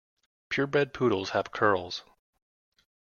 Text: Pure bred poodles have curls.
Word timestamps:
Pure 0.49 0.65
bred 0.65 0.95
poodles 0.95 1.29
have 1.29 1.51
curls. 1.51 2.01